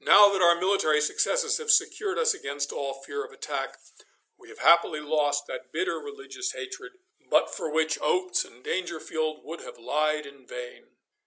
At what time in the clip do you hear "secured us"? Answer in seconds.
1.70-2.32